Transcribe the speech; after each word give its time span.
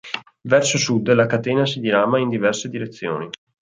Verso 0.49 0.79
sud 0.79 1.11
la 1.13 1.27
catena 1.27 1.63
si 1.67 1.79
dirama 1.79 2.17
in 2.17 2.29
diverse 2.29 2.69
direzioni. 2.69 3.29